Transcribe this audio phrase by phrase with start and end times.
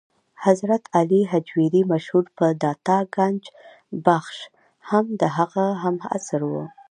[0.45, 3.43] حضرت علي هجویري مشهور په داتا ګنج
[4.05, 4.37] بخش
[4.89, 6.53] هم د هغه هم عصر و.